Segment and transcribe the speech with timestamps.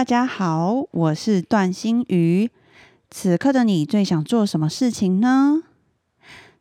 [0.00, 2.48] 大家好，我是段心瑜。
[3.10, 5.62] 此刻的你最想做什么事情呢？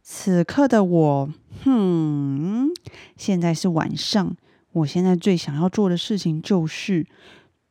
[0.03, 1.29] 此刻的我，
[1.63, 2.67] 哼，
[3.15, 4.35] 现在是晚上。
[4.73, 7.07] 我现在最想要做的事情就是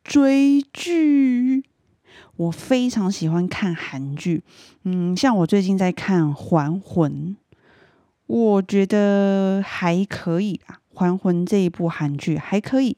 [0.03, 1.63] 追剧。
[2.37, 4.43] 我非常喜欢看韩剧，
[4.85, 7.37] 嗯，像我最近在看《还魂》，
[8.27, 12.97] 我觉得还可以吧，《还魂》这一部韩剧还可以。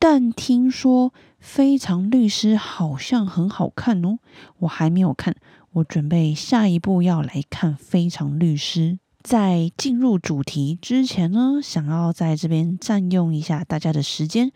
[0.00, 4.18] 但听说《非常律师》好像很好看哦，
[4.58, 5.36] 我还没有看，
[5.72, 8.80] 我准备下一步要来看《非常律师》。
[9.22, 14.52] 在进入主题之前呢，想要在这边占用一下大家的时间，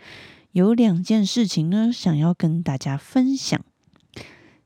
[0.52, 3.60] 有两件事情呢，想要跟大家分享。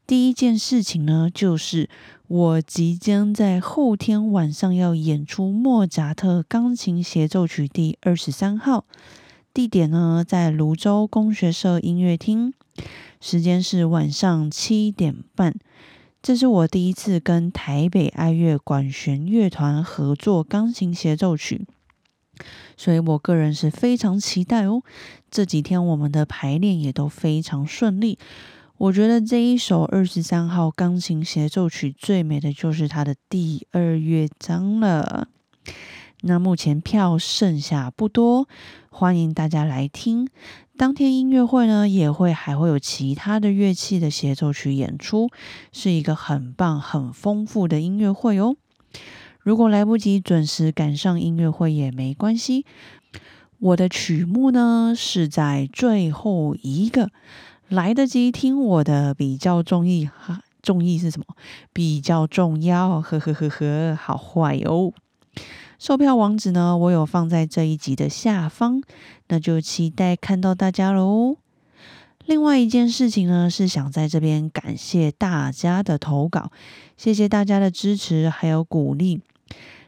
[0.07, 1.91] 第一件事情呢，就是
[2.29, 8.85] 我即将在后天晚上要演出莫扎特钢琴协奏曲第二十三号。
[9.57, 12.53] 地点呢，在泸州工学社音乐厅，
[13.23, 15.55] 时间是晚上七点半。
[16.21, 21.67] 这是我第一次跟台北爱乐管弦乐团合作钢琴协奏曲，
[22.77, 24.83] 所以我个人是非常期待哦。
[25.31, 28.19] 这几天我们的排练也都非常顺利。
[28.77, 35.29] 我觉得这一首二十三号钢琴协奏曲最美的就是它的第二乐章了。
[36.27, 38.49] 那目前票剩下不多，
[38.91, 40.29] 欢迎大家来听。
[40.77, 45.29] 当天音乐会呢，也会还会有其他的乐器的协奏曲演出，
[45.71, 48.57] 是一个很棒、很丰富的音乐会哦。
[49.39, 52.67] 如果来不及准时赶上音乐会也没关系，
[53.61, 57.11] 我的曲目呢是在最后一个，
[57.69, 61.27] 来得及听我的比较中意哈，中意是什么？
[61.73, 64.93] 比较重要，呵呵呵呵，好坏哦。
[65.79, 68.83] 售票网址呢，我有放在这一集的下方，
[69.29, 71.37] 那就期待看到大家喽。
[72.25, 76.51] 另外一件事情呢，是想在这边感谢大家的投稿，
[76.97, 79.21] 谢谢大家的支持还有鼓励。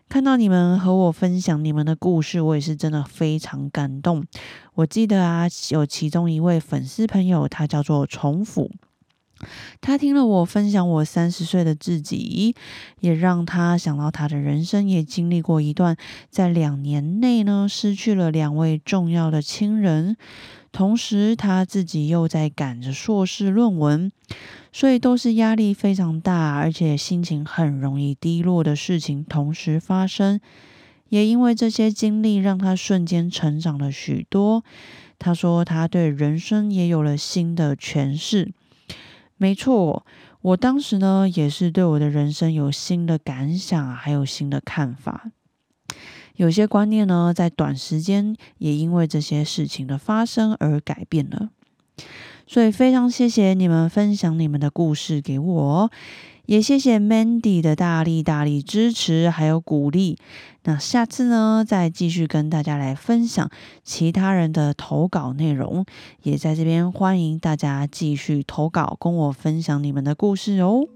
[0.09, 4.25] 看到你们和我分享你们的故事，我也是真的非常感动。
[4.75, 8.71] 我记得啊，有其中一位粉丝朋友，他叫做重复。
[9.81, 12.54] 他听了我分享我三十岁的自己，
[13.00, 15.97] 也让他想到他的人生也经历过一段
[16.31, 20.16] 在两年内呢失去了两位重要的亲人，
[20.72, 24.10] 同时他自己又在赶着硕士论文，
[24.72, 30.41] 所以都是压力非常大，而且心情很容易低落的事情同时发生。
[31.10, 34.62] 也因为这些经历，让他瞬间成长了许多。
[35.19, 38.53] 他说他对人生也有了新的诠释。
[39.38, 40.04] 没错，
[40.43, 45.31] 我当时呢也是对我的人生有新的感想，还有新的看法。
[46.34, 51.50] 有些观念呢，在短时间也因为这些事情的发生而改变了。
[52.47, 55.91] 所以非常谢谢你们分享你们的故事给我。
[56.48, 60.16] 也谢谢 Mandy 的大力大力支持还有鼓励。
[60.64, 63.50] 那下次呢，再继续跟大家来分享
[63.84, 65.84] 其他人的投稿内容，
[66.22, 70.88] 也在这边欢迎大家继续投稿，跟我分享你们的故事哦。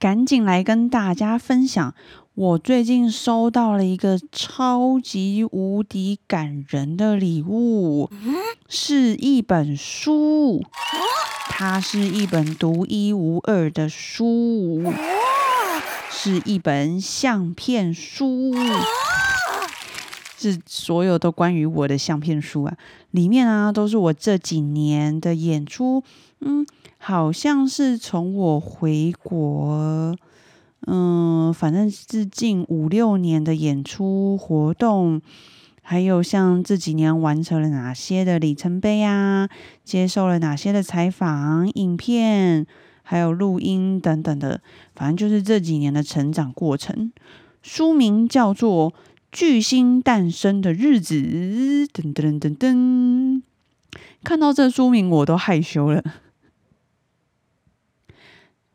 [0.00, 1.94] 赶紧来跟大家分享。
[2.38, 8.08] 我最近收到了一个超级无敌感人的礼物，
[8.68, 10.62] 是一本书，
[11.48, 14.84] 它是一本独一无二的书，
[16.12, 18.54] 是一本相片书，
[20.36, 22.76] 是所有都关于我的相片书啊，
[23.10, 26.04] 里面啊都是我这几年的演出，
[26.38, 26.64] 嗯，
[26.98, 30.14] 好像是从我回国。
[30.86, 35.20] 嗯，反正是近五六年的演出活动，
[35.82, 39.48] 还有像这几年完成了哪些的里程碑啊，
[39.84, 42.66] 接受了哪些的采访、影片，
[43.02, 44.60] 还有录音等等的，
[44.94, 47.12] 反正就是这几年的成长过程。
[47.62, 48.92] 书名叫做
[49.32, 51.16] 《巨星诞生的日子》，
[51.88, 53.42] 噔噔噔噔噔，
[54.22, 56.02] 看到这书名我都害羞了。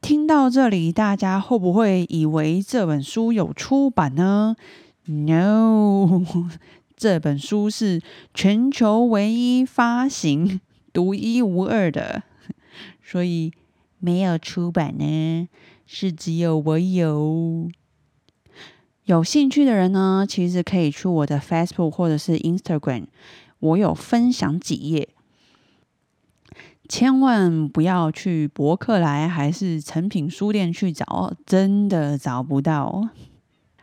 [0.03, 4.53] 听到这里，大家会不会以为这本书有出版呢
[5.05, 6.21] ？No，
[6.97, 8.01] 这本书是
[8.33, 10.59] 全球唯一发行、
[10.91, 12.23] 独一无二的，
[13.01, 13.53] 所以
[13.99, 15.47] 没有出版呢，
[15.85, 17.69] 是只有我有。
[19.05, 23.05] 有兴趣的人呢，其实可以去我的 Facebook 或者是 Instagram，
[23.59, 25.07] 我有分享几页。
[26.89, 33.09] 千万不要去博客来还是成品书店去找，真的找不到。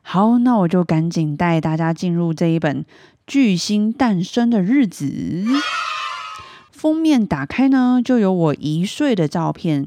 [0.03, 2.85] 好，那我就赶紧带大家进入这一本
[3.27, 5.45] 巨星诞生的日子。
[6.71, 9.87] 封面打开呢，就有我一岁的照片。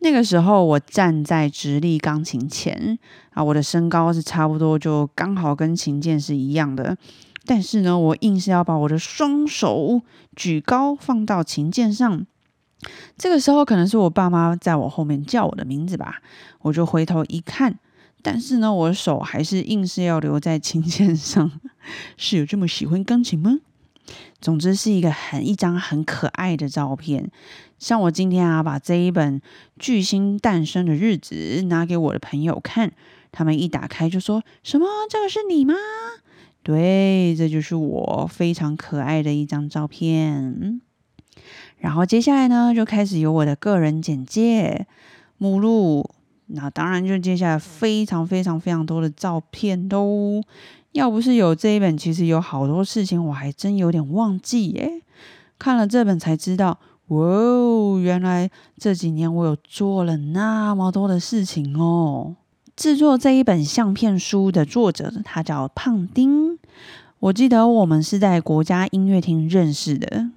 [0.00, 2.98] 那个时候，我站在直立钢琴前
[3.30, 6.96] 啊，我的身高是差不多，就刚好跟琴键是一样的。
[7.44, 10.02] 但是呢，我硬是要把我的双手
[10.36, 12.26] 举高，放到琴键上。
[13.16, 16.22] 这个时候，可能是我爸妈在我后面叫我的名字吧，
[16.60, 17.78] 我就回头一看。
[18.22, 21.50] 但是呢，我的手还是硬是要留在琴键上。
[22.16, 23.58] 是有这么喜欢钢琴吗？
[24.40, 27.30] 总之是一个很一张很可爱的照片。
[27.78, 29.40] 像我今天啊，把这一本
[29.78, 32.92] 巨星诞生的日子拿给我的朋友看，
[33.30, 34.86] 他们一打开就说：“什么？
[35.10, 35.74] 这个是你吗？”
[36.62, 40.80] 对，这就是我非常可爱的一张照片。
[41.78, 44.86] 然后接下来呢，就开始有我的个人简介
[45.38, 46.08] 目录。
[46.46, 50.42] 那当然，就接下来非常非常非常多的照片都。
[50.92, 55.02] 要不是有这一本，其实有好多事情我还真有点忘记耶。
[55.58, 56.78] 看了这本才知道。
[57.08, 62.36] 哇哦，原来这几年我有做了那么多的事情哦！
[62.76, 66.58] 制作这一本相片书的作者，他叫胖丁。
[67.18, 70.28] 我记得我们是在国家音乐厅认识的，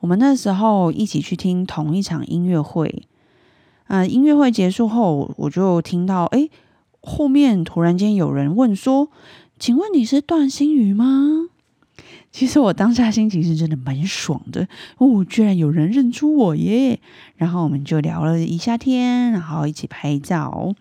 [0.00, 3.02] 我们那时候一起去听同一场音乐会。
[3.86, 6.48] 啊，音乐会结束后，我就听到，哎，
[7.00, 9.08] 后面突然间有人问说
[9.58, 11.48] ：“请问你是段心宇吗？”
[12.30, 14.68] 其实我当下心情是真的蛮爽的
[14.98, 17.00] 哦，居然有人认出我耶！
[17.36, 20.74] 然后我们就聊了一下天，然后一起拍照。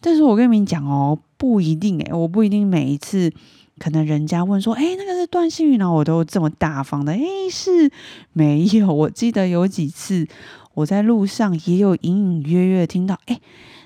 [0.00, 3.32] 但是我跟你们讲哦，不一定诶，我不一定每一次
[3.78, 7.20] 可能人家问说，哎，那个是段幸宇，然后我都这么大方的，哎，
[7.50, 7.90] 是
[8.32, 8.92] 没有。
[8.92, 10.26] 我记得有几次
[10.74, 13.40] 我在路上也有隐隐约约听到，哎，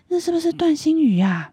[0.08, 1.52] 那是不是段星宇呀？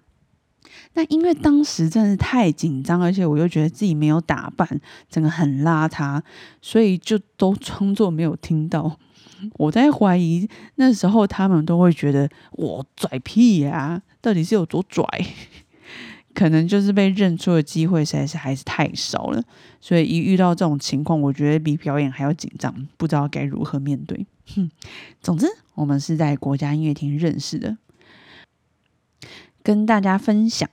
[0.94, 4.68] 那因为当时真的是太紧张，而且我又觉得自己没有打扮，
[5.08, 6.22] 整个很邋遢，
[6.62, 8.98] 所以就都装作没有听到。
[9.54, 15.06] 我在怀疑那时候他们都会觉得我拽屁呀，到底是有多拽？
[16.34, 19.44] 可能就是被认出的机会实在是还是太少了，
[19.82, 24.26] 所以一遇到这种情况，我觉得比表演还要紧张，不知道该如何面对。
[24.56, 24.70] 哼，
[25.22, 27.78] 总之我们是在国家音乐厅认识的。
[29.62, 30.70] 跟大家分享，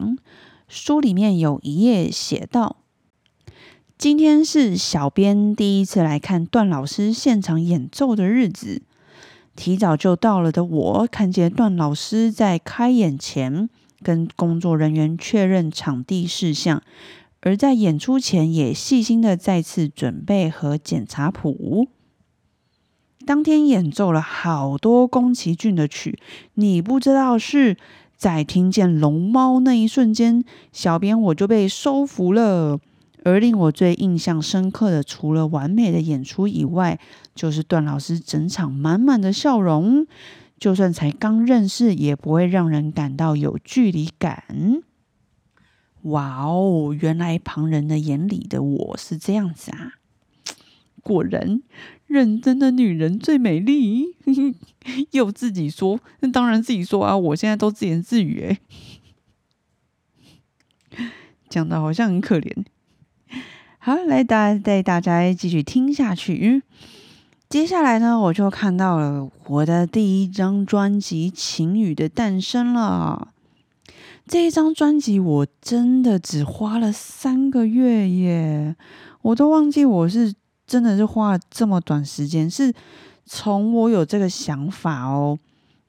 [0.68, 2.76] 书里面有一页写道
[3.98, 8.82] ：“今天是小编第一次来看段老师现场演奏的日子。
[9.56, 13.68] 提早就到了的我，看见段老师在开演前
[14.06, 16.80] 跟工作人员确认场地事项，
[17.40, 21.88] 而在演出前也细心的再次准备和检查谱。
[23.26, 26.20] 当天演奏了好多宫崎骏的曲，
[26.54, 27.76] 你不知道是。”
[28.16, 30.42] 在听见龙猫那一瞬间，
[30.72, 32.80] 小编我就被收服了。
[33.24, 36.98] 而令我最印象深刻的，除了完美的演出以外，
[37.34, 40.06] 就是段老师整场满满的笑容，
[40.58, 44.82] 就算才刚认识，也不会让人感到有距离感。
[46.02, 49.94] 哇哦，原来旁人的眼里的我是这样子啊！
[51.02, 51.62] 果然，
[52.06, 54.16] 认真的女人最美丽。
[55.10, 57.16] 又自己说，那当然自己说啊！
[57.16, 58.60] 我现在都自言自语，哎，
[61.50, 62.64] 讲的好像很可怜。
[63.78, 66.62] 好，来带带大家继续听下去。
[67.48, 73.28] 接下来呢，我就看到了我的第一张专辑《晴雨的诞生》了。
[74.26, 78.76] 这一张专辑我真的只花了三个月耶，
[79.22, 80.34] 我都忘记我是。
[80.66, 82.74] 真的是花了这么短时间，是
[83.24, 85.38] 从我有这个想法哦，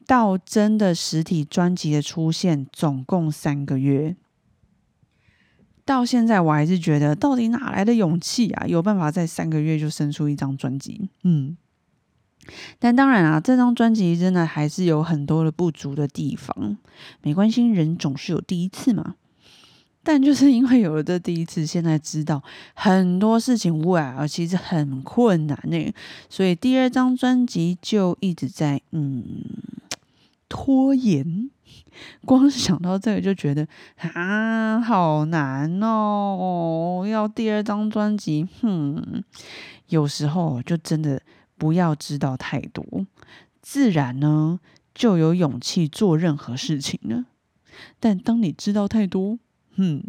[0.05, 4.15] 到真的实体专辑的出现，总共三个月。
[5.88, 8.67] 到现在我还是觉得，到底哪来的勇气啊？
[8.67, 11.10] 有办法在三个月就生出一张专辑？
[11.24, 11.56] 嗯，
[12.77, 16.77] 但当然啊，这张专辑真的还是有很多的不足的地方。
[17.24, 19.15] 没关系，人总是有第一次嘛。
[20.03, 25.94] 但就是因为有了这第一次，现在知道很多事情哇，其实很困难呢。
[26.29, 29.24] 所以第二张专辑就一直在嗯
[30.50, 31.50] 拖延。
[32.25, 37.06] 光是想到这个就觉得啊，好难哦！
[37.10, 39.24] 要第二张专辑，哼，
[39.88, 41.22] 有时候就真的
[41.58, 42.86] 不要知道太多，
[43.62, 44.60] 自然呢
[44.94, 47.25] 就有勇气做任何事情了。
[48.00, 49.38] 但当你知道太多，
[49.75, 50.04] 哼，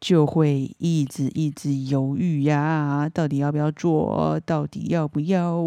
[0.00, 4.40] 就会一直一直犹豫呀，到底要不要做？
[4.46, 5.60] 到底要不要？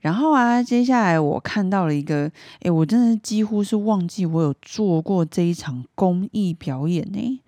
[0.00, 2.30] 然后啊，接下来我看到了一个，
[2.60, 7.40] 诶，我真的几乎是忘记我有做过这一场公益表演呢。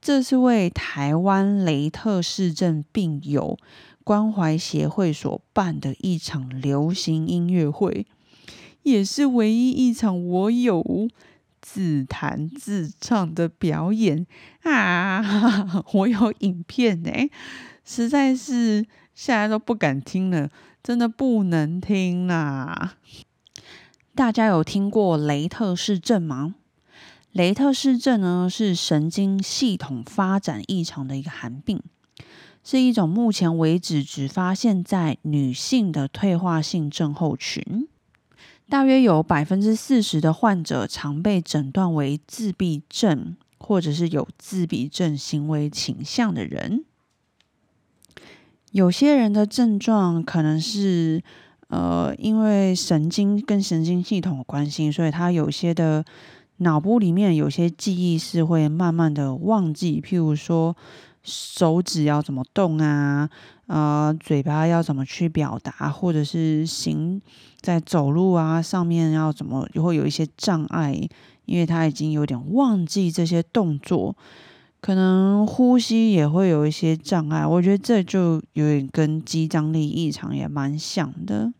[0.00, 3.58] 这是为台湾雷特市政病友
[4.04, 8.06] 关怀协会所办的一场流行音乐会，
[8.82, 11.08] 也是唯一一场我有
[11.60, 14.24] 自弹自唱的表演
[14.62, 15.82] 啊！
[15.92, 17.10] 我有影片呢，
[17.84, 20.48] 实在是现在都不敢听了。
[20.86, 22.92] 真的不能听啦！
[24.14, 26.54] 大家有听过雷特氏症吗？
[27.32, 31.82] 雷特氏症呢是神经系统发展异常的一个寒病，
[32.62, 37.88] 是一种目前为止只发现在女性的退化性症候群。
[38.68, 46.84] 大约有百分之四十的患者常被诊断为自闭症，或者是有自闭症行为倾向的人。
[48.76, 51.22] 有些人的症状可能是，
[51.68, 56.04] 呃，因为神经跟神经系统有关系，所以他有些的
[56.58, 60.76] 脑部里面有些记忆是会慢慢的忘记，譬如说
[61.22, 63.30] 手指要怎么动啊，
[63.66, 67.18] 呃，嘴巴要怎么去表达，或者是行
[67.62, 70.92] 在走路啊上面要怎么会有一些障碍，
[71.46, 74.14] 因为他已经有点忘记这些动作。
[74.86, 81.52] 可能呼吸也会有一些障碍，我觉得这就有点跟肌张力异常也蛮像的。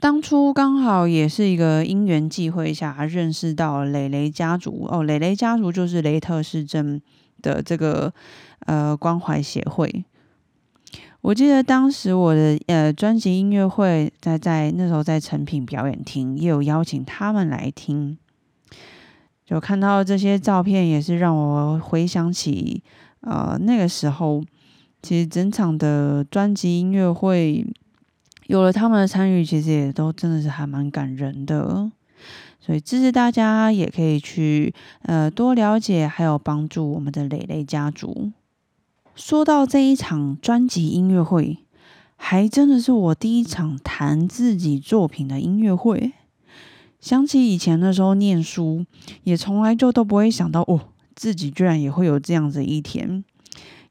[0.00, 6.98] 当初刚好也是一个因缘际会下认识到蕾蕾家族哦，蕾蕾家族就是雷特市政
[7.42, 8.10] 的这个
[8.60, 10.06] 呃关怀协会。
[11.20, 18.16] 我记得当时我的呃专辑音乐会在在那时候在成品表演厅也有邀请他们来听。
[19.44, 22.82] 就看到这些照片，也是让我回想起，
[23.20, 24.42] 呃，那个时候，
[25.02, 27.66] 其实整场的专辑音乐会
[28.46, 31.90] 有了他们的参与，其实也都真的是还蛮感人的。
[32.58, 34.72] 所以支持大家也可以去，
[35.02, 38.32] 呃，多了解，还有帮助我们的蕾蕾家族。
[39.14, 41.58] 说到这一场专辑音乐会，
[42.16, 46.14] 还真的是我第一场弹自己作品的音乐会。
[47.04, 48.86] 想起以前的时候念书，
[49.24, 53.22] 也从来就都不会想到哦，自己居然也会有这样子一天。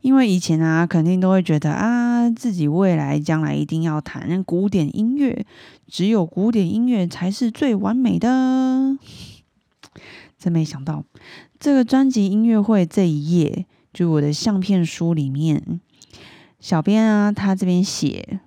[0.01, 5.46] 因为以前啊，肯定都会觉得啊，自己未来将来一定要弹古典音乐，
[5.88, 8.98] 只有古典音乐才是最完美的。
[10.39, 11.05] 真没想到，
[11.60, 15.79] 这个专辑音乐会这一页，就我的相片书里面，
[16.60, 18.39] 小编啊，他这边写，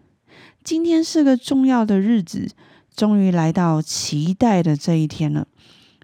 [0.64, 2.48] 今天是个重要的日子。
[2.96, 5.46] 终于来到期待的这一天了。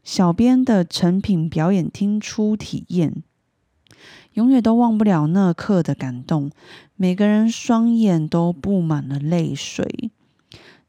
[0.05, 3.23] 小编的成品表演厅初体验，
[4.35, 6.51] 永远都忘不了那刻的感动。
[6.97, 10.11] 每个人双眼都布满了泪水。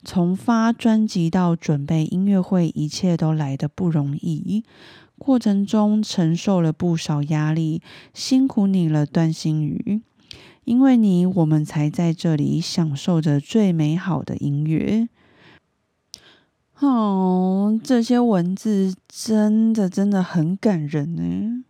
[0.04, 4.66] 从发专辑到准备音乐会，一切都来得不容易。
[5.18, 7.82] 过程中承受了不少压力，
[8.14, 10.02] 辛苦你了，段心宇。
[10.66, 15.08] 因为你，我们才在这里享受着最美好的音乐。
[16.84, 21.64] 哦，这些文字真的真的很感人呢。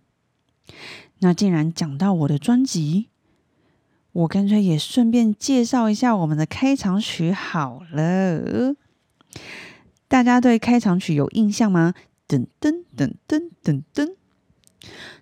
[1.19, 3.09] 那既然讲到我的专辑，
[4.11, 8.75] 我干脆也顺便介绍一下我们的开场曲好了。
[10.07, 11.93] 大家对开场曲有印象吗？
[12.27, 14.15] 噔噔噔噔噔噔，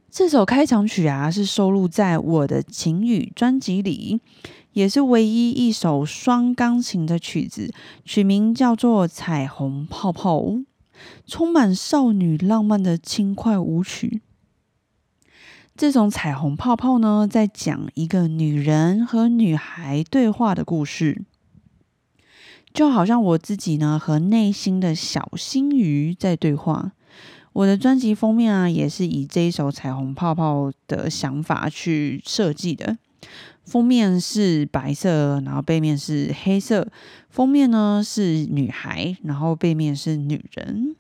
[0.10, 4.22] 这首开场曲啊，是收录在我的晴雨专辑里。
[4.74, 7.74] 也是唯一一首双钢琴的曲子，
[8.06, 10.38] 曲名叫做《彩虹泡泡》，
[11.26, 14.22] 充满少女浪漫的轻快舞曲。
[15.76, 21.24] 这种彩虹泡泡呢，在讲一个女人和女孩对话的故事，
[22.74, 26.92] 就好像我自己呢和内心的小星鱼在对话。
[27.54, 32.98] 我的专辑封面啊，也是以这一首彩虹泡泡的想法去设计的。
[33.64, 36.88] 封面是白色，然后背面是黑色。
[37.30, 40.96] 封面呢是女孩，然后背面是女人。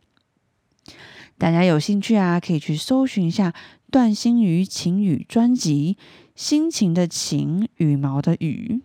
[1.37, 3.53] 大家有兴趣啊，可以去搜寻一下
[3.89, 5.97] 段心瑜晴雨专辑，
[6.35, 8.81] 心情的晴，羽毛的羽。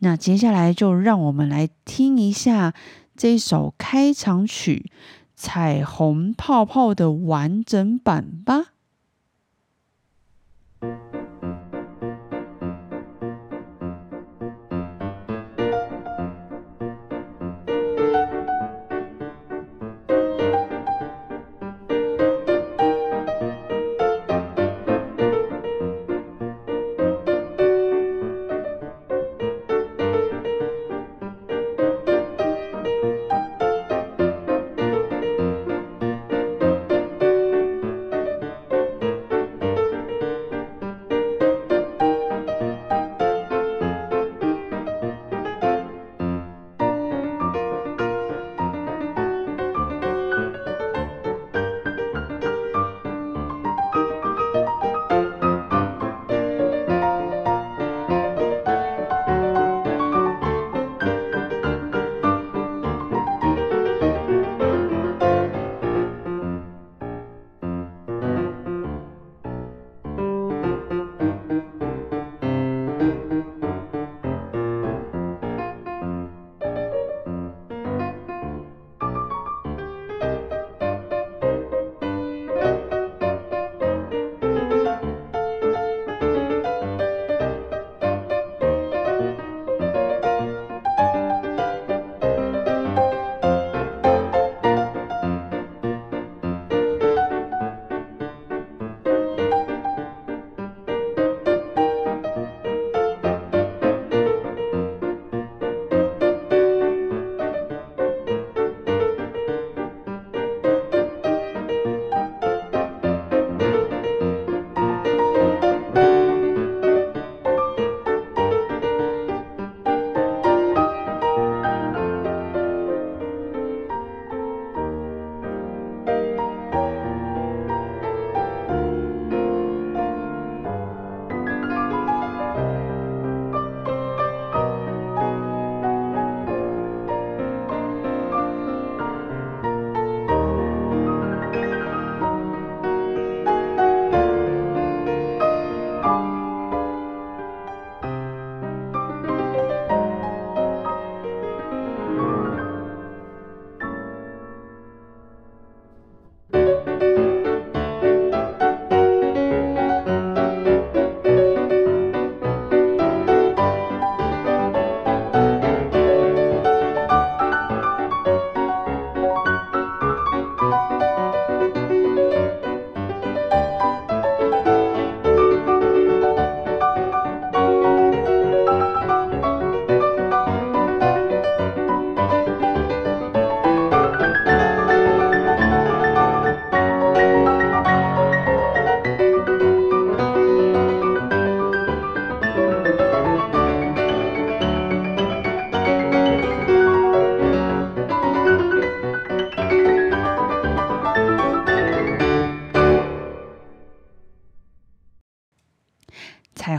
[0.00, 2.74] 那接下来就让我们来听一下
[3.16, 4.90] 这首开场曲
[5.34, 8.72] 《彩虹泡泡》的完整版吧。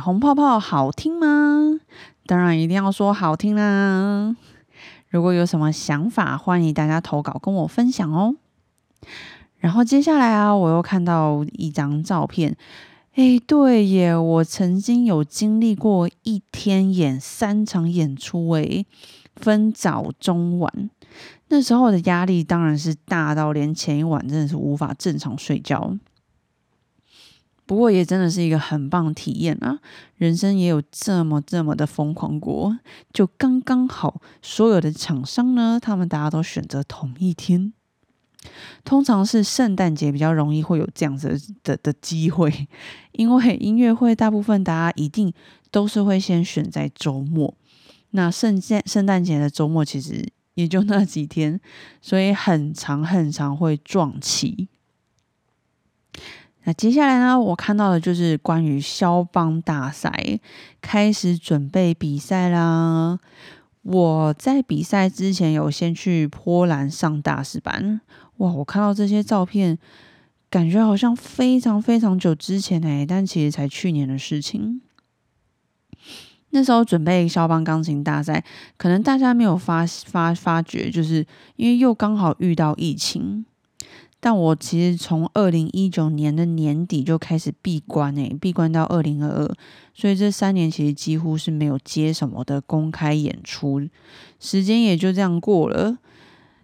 [0.06, 1.80] 红泡泡好听吗？
[2.28, 4.36] 当然一定要说好听啦！
[5.10, 8.36] 如果有什么想法，欢迎大家投稿跟我分享哦。
[9.58, 12.56] 然后接下来啊，我又看到一张照片，
[13.16, 18.86] 哎，对耶，我曾经有经历过一天演三场演出，诶，
[19.36, 20.92] 分早中晚。
[21.48, 25.98] 那时候的压力当然是大到连前一晚真的是无法正常睡觉。
[27.66, 29.80] 不过也真的是一个很棒体验啊！
[30.18, 32.78] 人生也有这么这么的疯狂过，
[33.12, 37.74] 就刚刚好，所有的厂商呢，他们大家都选择同一天。
[38.84, 42.68] 通常是圣诞节比较容易会有这样子的的机会，
[43.14, 45.34] 因为音乐会大部分大家一定
[45.72, 47.56] 都是会先选在周末。
[48.12, 50.24] 那圣诞圣诞节的周末其实
[50.54, 51.60] 也就那几天，
[52.00, 54.70] 所以很长很长会撞期。
[56.68, 57.40] 那接下来呢？
[57.40, 60.12] 我看到的就是关于肖邦大赛
[60.82, 63.20] 开始准备比赛啦。
[63.84, 68.02] 我在比赛之前有先去波兰上大师班。
[68.38, 69.78] 哇，我看到这些照片，
[70.50, 74.82] 感觉好像非常非常久之前哎，但其实才去年的事情。
[76.50, 78.44] 那时候准备肖邦钢琴大赛，
[78.78, 81.24] 可能大家没有发发发觉，就是
[81.58, 83.46] 因为又刚好遇到疫情。
[84.26, 89.56] 但我其实从二零一九年的年底就开始闭关诶，闭关到二零二二，
[89.94, 93.88] 所以这三年其实几乎是没有接什么的公开演出，
[94.40, 96.00] 时间也就这样过了。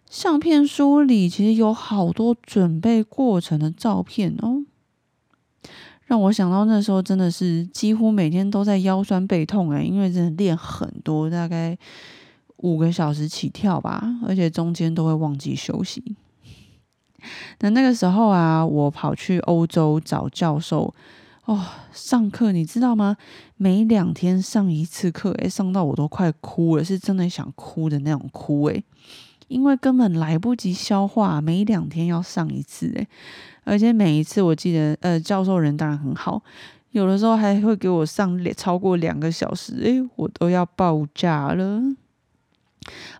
[0.09, 4.65] 相片书里其实有好多准备过程的照片哦，
[6.07, 11.77] 让我想到那时候真的是几乎每天都在腰酸背痛诶，因为真的练很多，大概
[12.57, 16.15] 五个小时起跳吧，而且中间都会忘记休息。
[17.59, 20.93] 那那个时候啊，我跑去欧洲找教授
[21.45, 23.17] 哦，上课你知道吗？
[23.57, 28.83] 每两天上一次课，诶，上到我都快哭了，是真的想哭的那种哭诶，
[29.47, 33.07] 因为根本来不及消化，每两天要上一次诶，
[33.63, 36.41] 而且每一次我记得，呃，教授人当然很好，
[36.91, 41.81] 有的时候还会给我上超过两个小时，诶，我都要爆炸了。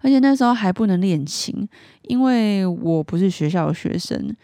[0.02, 1.70] 而且那时候还不能练琴，
[2.12, 4.36] 因为我不是学校的学生，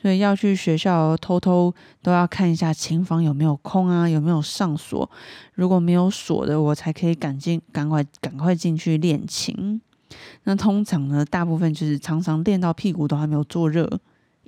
[0.00, 5.10] 所以要去学校偷偷都要看一下琴房有没有空啊，有没有上锁。
[5.54, 9.80] 如果没有锁的，我才可以赶进，赶快赶快进去练琴。
[10.44, 13.90] 那通常呢，大部分就是常常练到屁股都还没有坐热，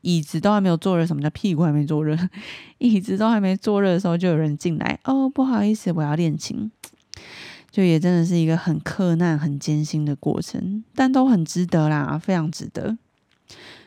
[0.03, 1.05] 椅子都还没有坐热。
[1.05, 2.17] 什么叫屁股还没坐热？
[2.79, 6.71] 椅子都还没坐热的时候，就有人进来哦，不好意思，我要练琴。
[7.79, 12.99] 就也真的是一个很困难、很艰辛的过程，但都很值得啦，非常值得。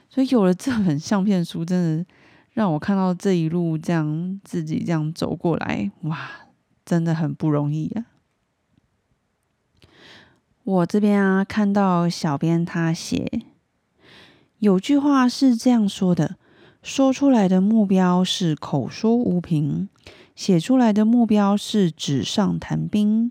[0.09, 2.05] 所以有了这本相片书，真的
[2.53, 6.17] 让我看到这一路这样自己这样走过来，哇，
[6.85, 8.05] 真的很不容易啊！
[10.63, 13.41] 我这边啊，看到小编他写
[14.59, 16.37] 有句话是这样说的：
[16.81, 19.89] 说出来的目标是口说无凭，
[20.33, 23.29] 写出来的目标是纸上谈兵。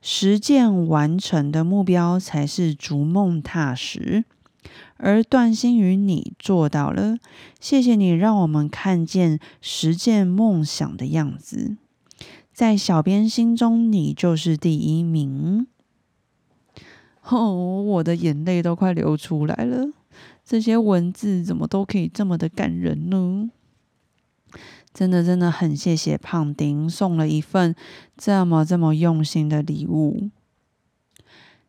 [0.00, 4.24] 实践完成的目标才是逐梦踏实，
[4.96, 7.18] 而段心与你做到了，
[7.60, 11.76] 谢谢你让我们看见实践梦想的样子，
[12.52, 15.66] 在小编心中你就是第一名。
[17.24, 19.92] 哦，我的眼泪都快流出来了，
[20.44, 23.50] 这些文字怎么都可以这么的感人呢？
[24.92, 27.74] 真的真的很谢谢胖丁送了一份
[28.16, 30.30] 这么这么用心的礼物。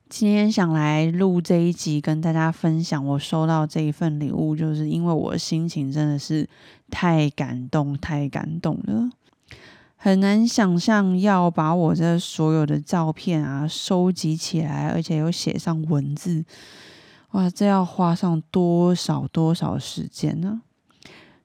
[0.10, 6.49] 今天想来录这一集，跟大家分享我收到这一份礼物，就是因为我心情真的是
[6.89, 9.12] 太感动，太感动了。
[9.95, 16.43] 很难想象要把我这所有的照片啊收集起来，而且又写上文字，
[17.32, 20.62] 哇，这要花上多少多少时间呢？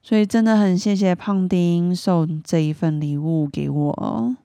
[0.07, 4.37] 所以真的很谢谢胖丁送这一份礼物给我。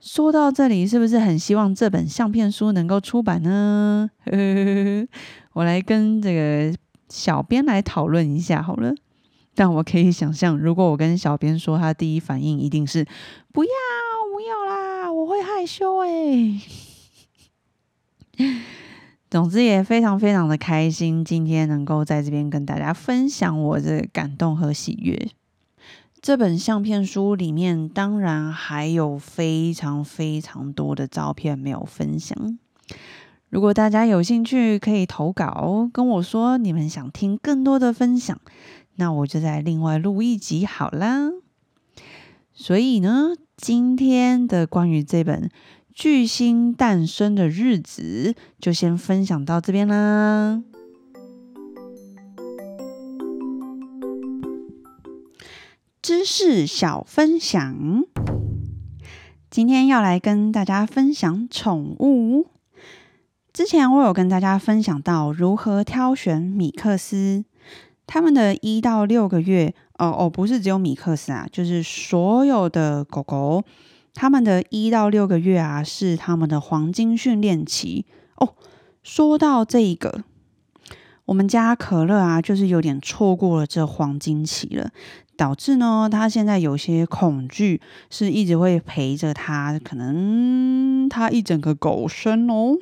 [0.00, 4.10] 说到这里，是不是很希望这本相片书能够出版呢？
[5.54, 6.76] 我来跟这个
[7.08, 8.92] 小编来讨论一下好了。
[9.54, 13.06] 但我可以想象，如果我跟小编说，他第一反应一定是
[13.52, 13.70] 不要
[14.32, 16.60] 不要啦，我会害羞哎。
[19.34, 25.28] 总之也非常非常的开心，今天能够在这边跟大家分享我的感动和喜悦。
[26.22, 32.56] 这本相片书里面当然还有非常非常多的照片没有分享。
[33.48, 38.40] 如果大家有兴趣，可以投稿跟我说你们想听更多的分享，
[38.94, 41.30] 那我就再另外录一集好啦。
[42.52, 45.50] 所以呢，今天的关于这本。
[45.94, 50.60] 巨星诞生的日子，就先分享到这边啦。
[56.02, 58.04] 知识小分享，
[59.48, 62.48] 今天要来跟大家分享宠物。
[63.52, 67.44] 之前我有跟大家分享到如何挑选米克斯，
[68.04, 73.62] 他们的一到六个月，哦哦，不是只有米克斯啊，就是所有的狗狗。
[74.14, 78.54] 他们的一到六个月啊，是他们的黄金训练期哦。
[79.02, 80.22] 说到这一个，
[81.26, 84.90] 我们家可乐啊，就是有点错过了这黄金期了，
[85.36, 92.78] 导致呢，他现在有些恐惧，是一直会陪着他，可能他一整个狗生哦。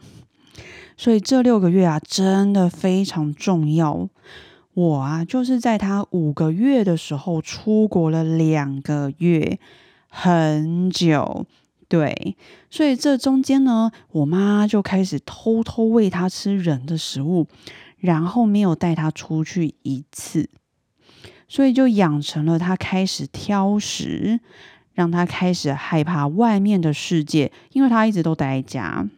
[0.99, 4.09] 所以这六个月啊，真的非常重要。
[4.75, 9.59] 我啊，就是在他五个月的时候出国了两个月。
[10.15, 11.47] 很久，
[11.89, 12.37] 对，
[12.69, 17.47] 所以这中间呢，我妈就开始偷偷喂他吃人的食物，
[17.97, 20.51] 然后没有带他出去一次，
[21.49, 24.39] 所以就养成了他开始挑食，
[24.93, 29.09] 让他开始害怕外面的世界，因为他一直都待在家。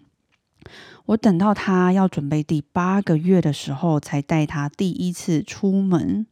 [1.07, 6.25] 我等到他要准备第八个月的时候，才带他第一次出门，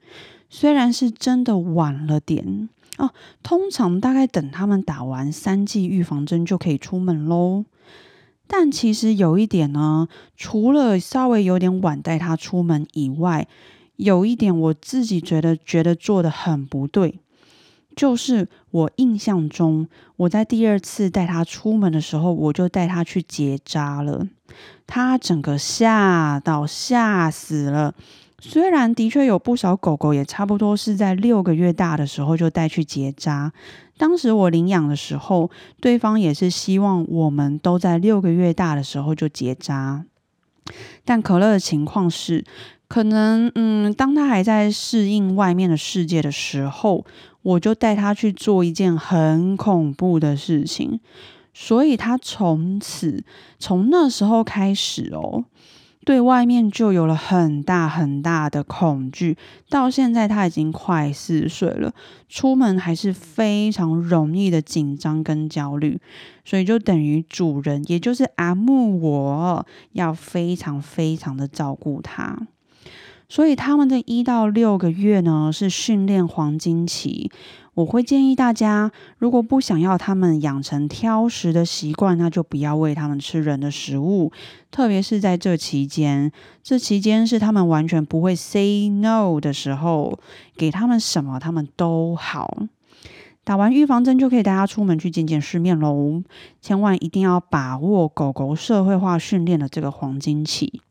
[0.49, 2.69] 虽然是真的晚了点。
[2.99, 3.11] 哦，
[3.43, 7.65] 通常大概等他们打完三剂预防针就可以出门喽。
[8.47, 13.49] 但其实有一点呢，除了稍微有点晚带他出门以外，
[13.97, 17.19] 有一点我自己觉得觉得做的很不对，
[17.97, 24.29] 就是我印象中我在第二次带他出门的时候，我就带他去结扎了，
[24.87, 27.95] 他整个吓到吓死了。
[28.45, 33.53] 虽然的确有不少狗狗也差不多是在六个月大的时候就带去结扎，
[33.97, 35.49] 当时我领养的时候，
[35.81, 40.05] 对方也是希望我们都在六个月大的时候就结扎。
[41.05, 42.45] 但可乐的情况是，
[42.89, 47.07] 可能嗯，当他还在适应外面的世界的时候，
[47.43, 50.99] 我就带他去做一件很恐怖的事情，
[51.55, 53.23] 所以他从此
[53.61, 55.45] 从那时候开始哦。
[56.05, 59.37] 对外面就有了很大很大的恐惧，
[59.69, 61.95] 到现在他已经快四岁了，
[62.29, 66.01] 出门还是非常容易的紧张跟焦虑，
[66.45, 72.37] 所以就等于主人，也就是阿木，我要非常非常的照顾他。
[73.29, 77.31] 所以他们的一到六个月呢，是训练黄金期。
[77.75, 84.31] 我会建议大家，如果不想要他们养成挑食的习惯，那就不要喂他们吃人的食物。
[84.71, 86.31] 特别是在这期间，
[86.63, 90.19] 这期间是他们完全不会 say no 的时候，
[90.55, 92.59] 给他们什么他们都好。
[93.45, 96.23] 打完预防针就可以带他出门去见见世面喽。
[96.61, 100.83] 千万一定要把握狗狗社会化训练的这个黄金期。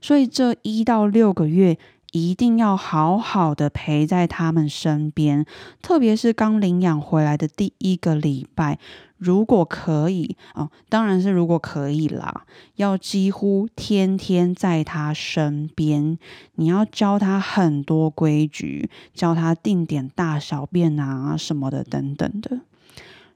[0.00, 1.76] 所以这一到六个月
[2.12, 5.46] 一定要好好的陪在他们身边，
[5.80, 8.78] 特别是刚领养回来的第一个礼拜，
[9.16, 12.44] 如果可以哦，当然是如果可以啦，
[12.76, 16.18] 要几乎天天在他身边。
[16.56, 22.60] 你要教他很多规矩，教他定点大小便啊什么的等等的。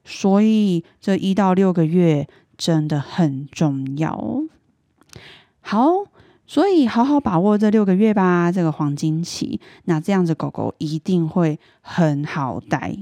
[0.03, 4.43] 所以这一到六个月真的很重要。
[5.61, 6.07] 好。
[6.47, 12.95] 所以好好把握这六个月吧，这个黄金期，那这样子狗狗一定会很好带。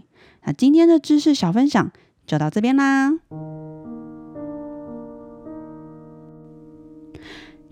[0.46, 1.92] 那今天的知识小分享
[2.26, 3.14] 就到这边啦。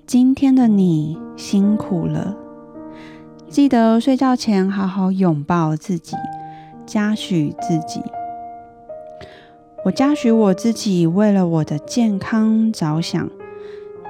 [0.06, 2.36] 今天的你辛苦了，
[3.50, 6.18] 记得睡觉前好好拥抱自己，
[6.86, 8.02] 嘉许自己。
[9.86, 13.30] 我嘉许我自己，为了我的健康着想。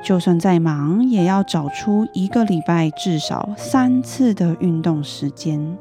[0.04, 5.78] 就算再忙，也要找出一个礼拜至少三次的运动时间。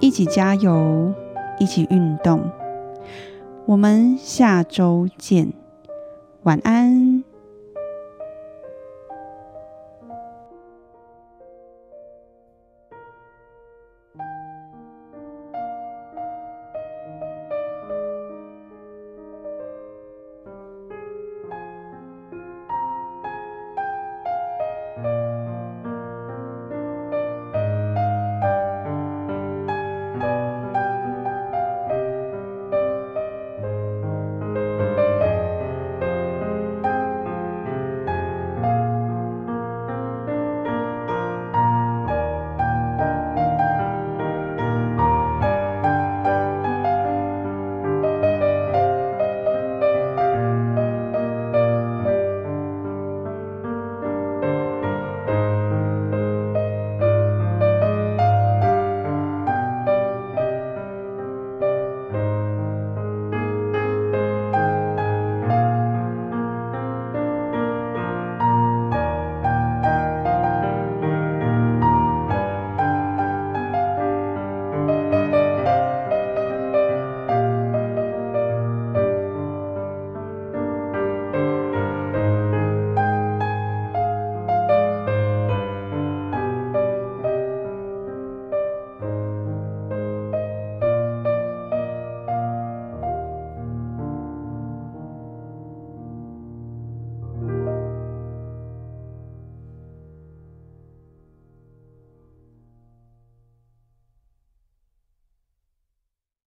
[0.00, 1.12] 一起加油，
[1.58, 2.50] 一起运动。
[3.66, 5.52] 我们下周见，
[6.42, 7.15] 晚安。